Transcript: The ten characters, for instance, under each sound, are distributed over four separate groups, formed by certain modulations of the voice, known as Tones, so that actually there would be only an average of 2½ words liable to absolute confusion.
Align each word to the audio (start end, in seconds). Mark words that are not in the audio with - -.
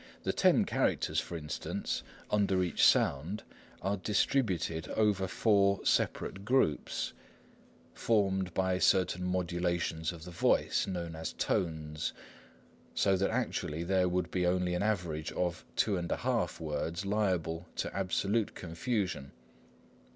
The 0.23 0.33
ten 0.33 0.65
characters, 0.65 1.19
for 1.19 1.37
instance, 1.37 2.01
under 2.31 2.63
each 2.63 2.83
sound, 2.83 3.43
are 3.83 3.97
distributed 3.97 4.87
over 4.87 5.27
four 5.27 5.85
separate 5.85 6.43
groups, 6.43 7.13
formed 7.93 8.51
by 8.55 8.79
certain 8.79 9.23
modulations 9.23 10.11
of 10.11 10.25
the 10.25 10.31
voice, 10.31 10.87
known 10.87 11.15
as 11.15 11.33
Tones, 11.33 12.13
so 12.95 13.15
that 13.15 13.29
actually 13.29 13.83
there 13.83 14.09
would 14.09 14.31
be 14.31 14.47
only 14.47 14.73
an 14.73 14.81
average 14.81 15.31
of 15.33 15.63
2½ 15.77 16.59
words 16.59 17.05
liable 17.05 17.67
to 17.75 17.95
absolute 17.95 18.55
confusion. 18.55 19.31